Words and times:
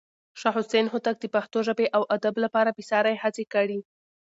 شاه 0.39 0.53
حسين 0.57 0.85
هوتک 0.93 1.15
د 1.19 1.25
پښتو 1.35 1.57
ژبې 1.67 1.85
او 1.95 2.01
ادب 2.15 2.35
لپاره 2.43 2.69
بې 2.77 2.83
ساری 2.91 3.15
هڅې 3.23 3.43
کړې. 3.53 3.79